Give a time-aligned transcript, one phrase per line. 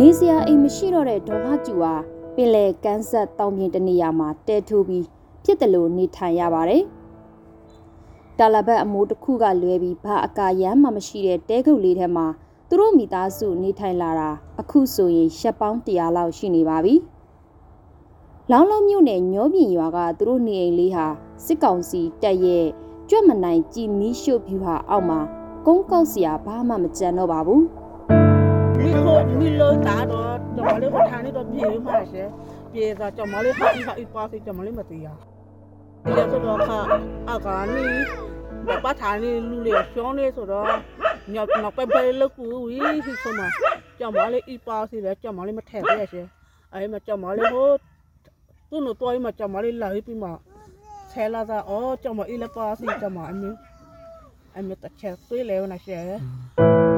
[0.00, 1.94] နေစရာအိမ်မရှိတော့တဲ့ဒေါ်လာကျူဟာ
[2.34, 5.04] ပင်လယ်ကမ်းဆက်တောင်ပြင်တနေရာမှာတဲထိုးပြီး
[5.44, 6.82] ဖြစ်တယ်လို့နေထိုင်ရပါတယ်။
[8.38, 12.26] တာလဘတ်အမိုးတစ်ခုကလွဲပြီးဘာအကာရမ်းမှမရှိတဲ့တဲခုတ်လေးထဲမှာ
[12.68, 16.94] သူတို့မိသားစုနေထိုင်လာတာအခုဆိုရင်ရှက်ပေါင်း100လောက်ရှိနေပါပြီ။
[18.50, 21.06] လောင်းလုံးမြို့နယ်ညောပြင်ရွာကသူတို့နေအိမ်လေးဟာ
[21.44, 22.66] စစ်ကောင်စီတက်ရဲ့
[23.08, 25.20] ကြွတ်မနိုင်ကြည်မီးရှို့ဖြူဟာအောက်မှာ
[25.66, 27.64] ကုန်းကောက်စရာဘာမှမကြံတော့ပါဘူး။
[28.78, 29.85] 你可
[30.56, 32.28] တော့ကျွန်မလေးကိုထားနေတော့ပြေးမှရှယ်
[32.72, 35.06] ပြေးစားကျွန်မလေးဟာဒီဟာပါစီကျွန်မလေးမသိရ
[36.04, 36.70] ဒီလိုဆိုတော့ခ
[37.30, 37.84] အကာနီ
[38.84, 40.70] ဘာထာနေလူလေရှောင်းနေဆိုတော့
[41.32, 43.48] ညောက်နောက်ပဲပဲလောက်ကူဝီဟိဆိုမှာ
[43.98, 46.26] ကျွန်မလေးဤပါစီလဲကျွန်မလေးမထက်ရရှယ်
[46.72, 47.68] အဲဒီမှာကျွန်မလေးဟို
[48.70, 50.30] သူ့တို့တော့အိမ်မှာကျွန်မလေးလာပြီးမှ
[51.12, 53.56] ဆဲလာတာအော်ကျွန်မဤလက်ပါစီကျွန်မအမျိုး
[54.56, 56.95] အမျိုးတစ်ချက်သွေးလဲဝင်ရှယ်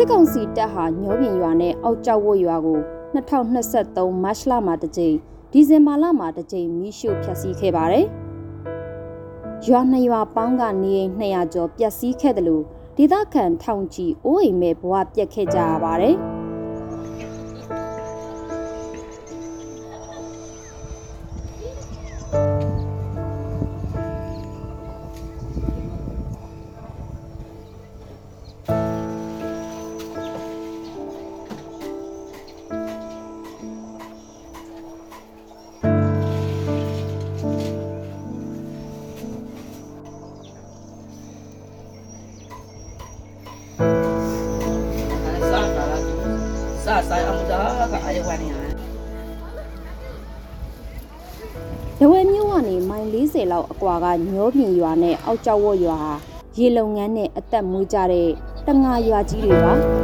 [0.00, 0.06] စီ
[0.56, 2.80] တပ်ဟာညောပြင်ရွာနဲ့အောက်ကျောက်ဝရွာကို
[3.14, 5.16] 2023မတ်လမှာတစ်ကြိမ်
[5.52, 8.06] ဒီဇင်ဘာလမှာတစ်ကြိမ်မီးရှို့ဖျက်ဆီးခဲ့ပါတယ်။
[9.66, 12.64] ရွာနှစ်ရွာပေါင်းကနေအိမ်200ကျော်ပျက်စီးခဲ့တယ်လို့
[12.96, 16.16] ဒေသခံထောင်ချီအိုးအိမ်မဲ့ဘဝပြက်ခဲ့ကြရပါတယ်။
[52.02, 56.12] ရဝဲမြို့ကနေမိုင်40လောက်အကွာကညောပြင်ရွာနဲ့အောက်ကျောက်ဝရွာဟာ
[56.58, 58.28] ရေလုံငန်းနဲ့အသက်မွေးကြတဲ့
[58.66, 59.99] တငါရွာကြီးတွေပါ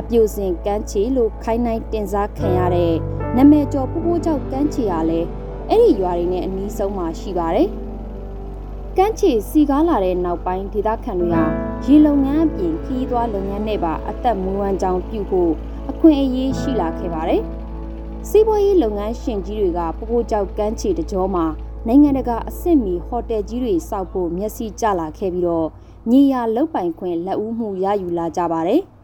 [0.00, 2.94] အပြူစင်ကန်းချီလို့ခိုင်းနိုင်တင်စားခံရတဲ့
[3.36, 5.26] နမဲကျော်ဖိုးဖိုးကြောက်ကန်းချီဟာလည်း
[5.70, 7.68] အဲ့ဒီရွာတွေနဲ့အနီးဆုံးမှာရှိပါတယ်။
[8.96, 11.44] ကန်းချီစီကားလာတဲ့နောက်ပိုင်းဒေသခံတွေဟာ
[11.84, 15.52] ရေလုံငန်းအပြင်ခီးသွားလုပ်ငန်းနဲ့ပါအသက်မွေးဝမ်းကြောင်းပြုဖို့
[15.90, 17.42] အခွင့်အရေးရှိလာခဲ့ပါတယ်။
[18.28, 21.46] စီးပွားရေးလုပ်ငန်းရှင်ကြီးတွေကဖိုးဖိုးကြောက်ကန်းချီတကြောမှာ
[21.86, 25.68] နိုင်ငံတကာအဆင့်မီဟိုတယ်ကြီးတွေစောက်ဖို့မျက်စိကျလာခဲ့ပြီးတော့
[26.10, 28.82] ညီယာလုတ်ပိုင်ခွင့်လက်ဦးမှုရယူလာကြပါတယ်။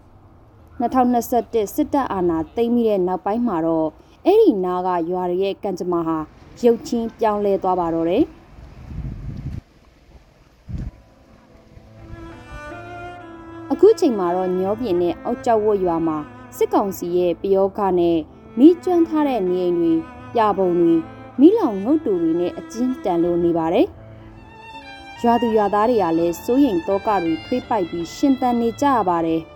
[0.80, 3.88] 2021စစ်တပ်အာဏာသိမ်းပြီးတဲ့နောက်ပိုင်းမှာတော့
[4.26, 6.18] အဲ့ဒီနားကရွာတွေရဲ့ကံကြမ္မာဟာ
[6.64, 8.24] ရုပ်ချင်းပြောင်းလဲသွားပါတော့တယ်။
[13.72, 16.18] အခုချိန်မှာတော့ညောပြင်းနဲ့အောက်ကျောက်ဝတ်ရွာမှာ
[16.56, 18.18] စစ်ကောင်စီရဲ့ပယောဂနဲ့
[18.58, 19.92] မိကျွမ်းထားတဲ့နေအိမ်တွေ
[20.34, 20.94] ပြပုံတွေ
[21.40, 23.86] မိလောင်ငုတ်တူတွေနဲ့အကျဉ်းတန်လို့နေပါတယ်။
[25.22, 29.42] ရွာသူရွာသားတွေကလည်းစိုးရိမ်တောကတွေထွေးပိုက်ပြီးရှင်သန်နေကြရပါတယ်။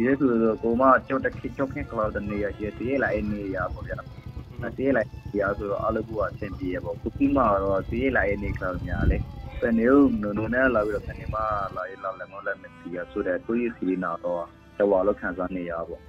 [0.00, 3.96] ဒီရဲဆိုတော့ကိုမကြောက်တက်ခိကြောက်ခင်ကလောက်တဲ့နေရာကြီးတည်းလာအဲ့နေရာပေါ့ဗျာ။
[4.78, 5.02] တည်းလာ
[5.40, 9.18] ရာဆိုတော့အလုပ်ကအဆင်ပြေရပေါ့။ခုပြီးမှတော့တည်းလာအဲ့နေကလောက်ညာလေ။
[9.60, 11.36] ပနေုံနုံနုံနဲ့လာပြီးတော့ပနေမ
[11.76, 14.44] လာရလာလည်းမလည်းမစီရဆိုတဲ့ကိုကြီးစီနာတော့
[14.78, 16.02] တဝါလောက်ခံစားနေရပေါ့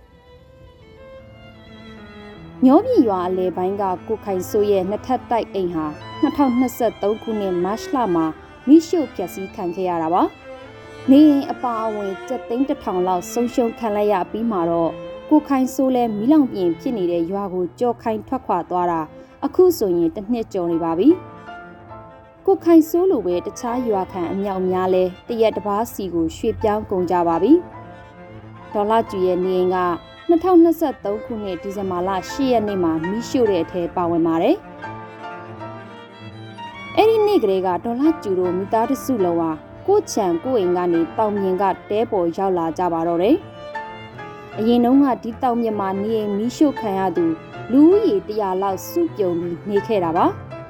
[2.66, 5.86] ညောပြည်ရွာအလဲပိုင်းကကိုခိုင်ဆိုးရဲ့နှစ်ထပ်တိုက်အိမ်ဟာ
[6.48, 8.25] 2023ခုနှစ်မတ်လမှာ
[8.68, 10.24] မိရှုဖျက်ဆီးခံခဲ့ရတာပါ။
[11.09, 14.92] နေရင်အပါအဝင်စက်သိန်းတစ်ထောင်လောက်ဆုံးရှုံးခံလိုက်ရပြီးမှတော့
[15.30, 19.01] ကိုခိုင်ဆိုးလဲမိလောင်ပြင်ဖြစ်နေတဲ့ရွာကိုကြော်ခိုင်ထွက်ခွာသွားတာ
[19.45, 21.07] အခုဆိုရင်တစ်နှစ်ကျော်နေပါပြီ။
[22.45, 27.54] ကိုခိုင်ဆိုးလိုပဲတခြားရွာခံအမြောက်များလဲတရက်တစ်ပါးစီကိုရွှေ့ပြောင်းကုန်ကြပါပြီ။
[28.74, 29.77] ဒေါ်လာကျူရဲ့နေအိမ်က
[30.30, 34.57] 2023ခုနှစ်ဒီဇင်ဘာလ10ရက်နေ့မှာမီးရှို့တဲ့အထဲပါဝင်ပါတယ်။
[36.97, 39.51] အဲ့ဒီနေ့ကလေးကဒေါ်လာကျူတို့မိသားစုလုံးဟာ
[39.92, 43.36] ကိုချံကိုအိမ်ကနေတောင်မြင်ကတဲပေါ်ရောက်လာကြပါတော့တယ်။
[44.58, 47.26] အရင်တုန်းကဒီတောင်မြင်မှာနေအိမ်မီးရှို့ခံရသူ
[47.72, 50.26] လူဦးရေ100လောက်စုပြုံပြီးနေခဲ့တာပါ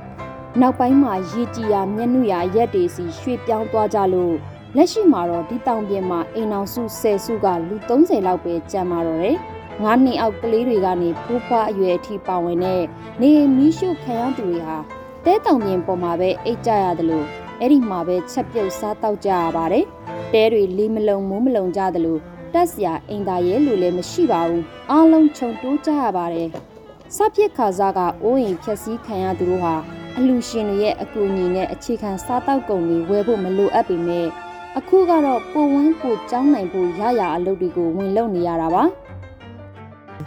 [0.61, 4.35] ။နောက်ပိုင်းမှာရေကြီးရာမျက်နှာရာရက်တွေစီရွှေ့ပြောင်းသွားကြလို့
[4.75, 9.37] လက်ရှိမှာတော့ဒီတောင်ပြင်မှာအိမ်အောင်စု10စုကလူ30လောက်ပဲကျန်ပါတော့တယ်။
[9.83, 12.81] ငါးနှစ်အောက်ကလေးတွေကနေဖိုးဖွားအရွယ်အထိပါဝင်တဲ့
[13.21, 14.77] နေမီးရှို့ခံရသူတွေဟာ
[15.25, 19.85] တဲတောင်ပြင်ပေါ်မှာပဲအိတ်ကြရတယ်လို့က အဲ့ဒီမှာပဲချက်ပြုတ်စားတောက်ကြရပါတယ်
[20.33, 22.17] တဲတွေလေးမလုံမိုးမလုံကြသလို
[22.53, 26.47] တက်စရာအိမ်သာရဲလူလည်းမရှိပါဘူးအားလုံးခြုံတိုးကြရပါတယ်
[27.15, 29.75] စပြစ်ခါစားကအိုးအိမ်ဖြက်စီးခံရသူတို့ဟာ
[30.17, 34.27] အလူရှင်တွေရဲ့အကူအညီနဲ့အခြေခံစားတောက်ကုန်တွေဝယ်ဖို့မလိုအပ်ပေမဲ့
[34.77, 38.83] အခုကတော့ကိုဝန်းကိုကြောင်းနိုင်ဖို့ရရအလုပ်တွေကိုဝင်လုပ်နေရတာပါ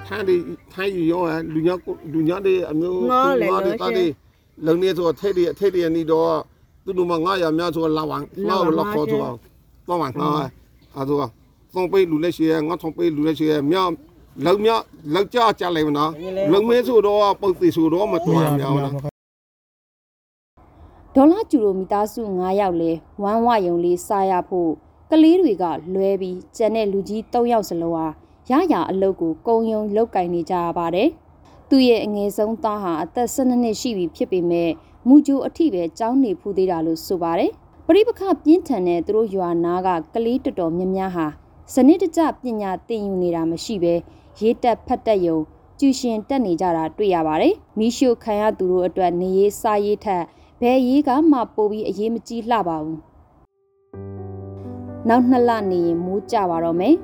[0.07, 0.37] ထိုင်းဒီ
[0.73, 1.23] ထိုင်းယူရော
[1.55, 1.69] လူည
[2.13, 4.07] လူညတဲ့အမျိုးငေါလေငါတွေလို့တာရှင်ဒီ
[4.67, 6.35] လုံနေဆိုထိတ်တွေထိတ်တွေနီတော့
[6.85, 9.37] သူတို့မငါရများဆိုလာဝန်လာလာဝမ်လာခေါ်ဆိုတော့
[9.89, 13.93] ဝန်ငါအဲဆိုတော့ပေးလူလက်ရှိငါထုံပေးလူလက်ရှိမြောက်
[14.47, 14.83] လုံမြောက်
[15.15, 16.11] လောက်ကြကြလိုက်မနော်
[16.53, 18.93] လုံမဲဆိုတော့ပုတ်စီဆိုတော့မတော်မြောက်နော်
[21.15, 22.93] ဒေါ်လာကျူရိုမီသားစု9ယောက်လဲ
[23.23, 24.71] ဝမ်းဝယုံလေးစားရဖို့
[25.11, 25.65] ကလေးတွေက
[25.95, 28.07] လွဲပြီးကျန်တဲ့လူကြီး3ယောက်စလုံးဟာ
[28.51, 31.09] ရရအလုပ်ကိုကုံယုံလောက်ကင်နေကြရပါတယ်။
[31.69, 34.71] သူ့ရဲ့အငယ်ဆုံးသားဟာအသက်12နှစ်ရှိပြီဖြစ်ပေမဲ့
[35.09, 37.51] မူဂျိုအထိပဲကြောင်းနေဖူးသေးတာလို့ဆိုပါတယ်။
[37.87, 41.27] ပရိပခပြင်းထန်တဲ့သူတို့ရွာနာကကလေးတော်တော်များများဟာ
[41.75, 43.95] စနစ်တကျပညာသင်ယူနေတာမရှိပဲ
[44.41, 45.39] ရေးတက်ဖတ်တက်ယုံ
[45.79, 50.25] ကျူရှင်တက်နေကြတာတွေ့ရပါတယ်။မိရှုခံရသူတို့အတွက်နေရေးစားရေးထက်
[50.61, 53.01] ဘယ်ရေးကမှပိုပြီးအရေးမကြီးလှပါဘူး
[55.09, 56.95] နောက်နှစ်လနေရင်မိုးကြပါတော့မယ်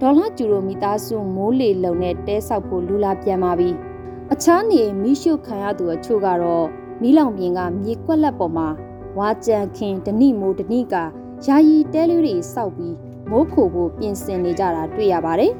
[0.00, 3.70] ဒေါ်လာကျူရိုမီသားစုမိုးလေလုံနဲ့တဲဆောက်ဖို့လူလာပြန်ပါပြီ
[4.32, 6.66] အခြားနေမိရှုခံရသူအချို့ကတော့
[7.02, 8.68] မီးလောင်ပြင်ကမြေကွက်လက်ပေါ်မှာ
[9.18, 10.94] ဝါကြံခင်ဒဏိမိုးဒဏိက
[11.44, 12.96] ယာယီတဲလူတွေစောက်ပြီး
[13.30, 15.52] မိုးခိုဖို့ပြင်ဆင်နေကြတာတွေ့ရပါတယ်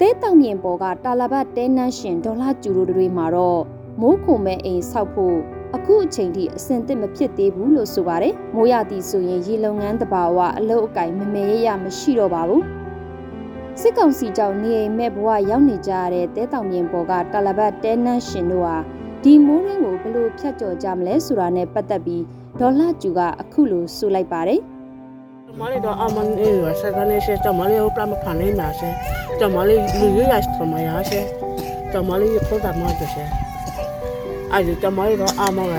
[0.00, 3.62] တဲတောင်မြင်ပေါ်ကတာလာဘတ်တဲနန်းရှင်ဒေါ်လာကျူရိုတွေမှာတော့
[4.00, 5.38] မိုးခိုမဲ့အိမ်ဆောက်ဖို့
[5.74, 12.62] အခုအချိန်ထိအဆင်သင့်မဖြစ်သေးဘူးလို့ဆိုပါတယ်။မိုးရသည်ဆိုရင်ရေလုံငန်းတဘာဝအလုတ်အကင်မမေရရမရှိတော့ပါဘူး။
[13.80, 18.76] စစ်ကောင်စီကြောင့်နေအိမ်မဲ့ဘဝရောက်နေကြရတဲ့တဲတောင်မြင်ပေါ်ကတာလာဘတ်တဲနန်းရှင်တို့ဟာ
[19.22, 22.22] ဒီမိုးရင်းကိုဘယ်လိုဖြတ်ကျော်ကြမလဲဆိုတာနဲ့ပတ်သက်ပြီး
[22.60, 24.60] ဒေါ်လာကျူကအခုလိုဆိုလိုက်ပါတယ်။
[25.46, 28.94] ကျမလေးတော့အမန်အေးရဆက်ကနေရှေ့ကျမလေးကိုပြမဖန်နေမှာရှေ့
[29.40, 31.24] ကျမလေးလူရရစမရရှေ့
[31.92, 33.28] ကျမလေးခေါ်တာမှရှေ့
[34.52, 35.74] အဲ့ဒီကျမလေးတော့အမက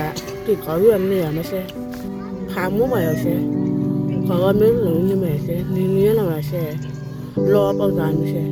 [0.46, 1.66] ဒီကောရနေရမရှေ့
[2.52, 3.40] ဖာမှုမရရှေ့
[4.28, 6.72] ခေါ်မင်းလုံးနေမယ်ရှေ့နေနေလာရှေ့
[7.54, 8.50] လောပေါတာရှေ့